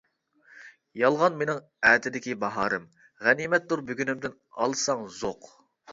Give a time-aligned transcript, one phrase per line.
[1.01, 2.89] يالغان مېنىڭ ئەتىدىكى باھارىم،
[3.27, 5.53] غەنىيمەتتۇر بۈگۈنۈمدىن ئالساڭ زوق.